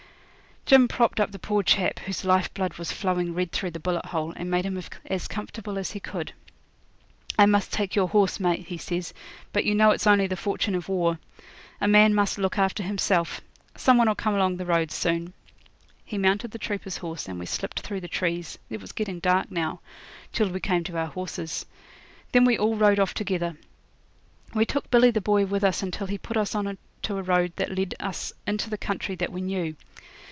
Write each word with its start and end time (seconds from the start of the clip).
Jim 0.67 0.87
propped 0.87 1.19
up 1.19 1.33
the 1.33 1.39
poor 1.39 1.61
chap, 1.61 1.99
whose 1.99 2.23
life 2.23 2.53
blood 2.53 2.73
was 2.75 2.93
flowing 2.93 3.33
red 3.33 3.51
through 3.51 3.71
the 3.71 3.79
bullet 3.79 4.05
hole, 4.05 4.31
and 4.37 4.49
made 4.49 4.63
him 4.63 4.81
as 5.07 5.27
comfortable 5.27 5.77
as 5.77 5.91
he 5.91 5.99
could. 5.99 6.31
'I 7.37 7.47
must 7.47 7.73
take 7.73 7.93
your 7.93 8.07
horse, 8.07 8.39
mate,' 8.39 8.67
he 8.67 8.77
says; 8.77 9.13
'but 9.51 9.65
you 9.65 9.75
know 9.75 9.89
it's 9.91 10.07
only 10.07 10.27
the 10.27 10.37
fortune 10.37 10.73
of 10.73 10.87
war. 10.87 11.19
A 11.81 11.89
man 11.89 12.13
must 12.15 12.37
look 12.37 12.57
after 12.57 12.83
himself. 12.83 13.41
Some 13.75 13.97
one'll 13.97 14.15
come 14.15 14.33
along 14.33 14.55
the 14.55 14.65
road 14.65 14.91
soon.' 14.91 15.33
He 16.05 16.17
mounted 16.17 16.51
the 16.51 16.57
trooper's 16.59 16.97
horse, 16.99 17.27
and 17.27 17.37
we 17.37 17.47
slipped 17.47 17.81
through 17.81 17.99
the 17.99 18.07
trees 18.07 18.57
it 18.69 18.79
was 18.79 18.93
getting 18.93 19.19
dark 19.19 19.51
now 19.51 19.81
till 20.31 20.47
we 20.47 20.61
came 20.61 20.85
to 20.85 20.97
our 20.97 21.07
horses. 21.07 21.65
Then 22.31 22.45
we 22.45 22.57
all 22.57 22.77
rode 22.77 22.99
off 22.99 23.13
together. 23.13 23.57
We 24.53 24.65
took 24.65 24.89
Billy 24.89 25.11
the 25.11 25.19
Boy 25.19 25.45
with 25.45 25.65
us 25.65 25.83
until 25.83 26.07
he 26.07 26.17
put 26.17 26.37
us 26.37 26.55
on 26.55 26.77
to 27.01 27.17
a 27.17 27.23
road 27.23 27.51
that 27.57 27.77
led 27.77 27.93
us 27.99 28.31
into 28.47 28.69
the 28.69 28.77
country 28.77 29.15
that 29.15 29.33
we 29.33 29.41
knew. 29.41 29.75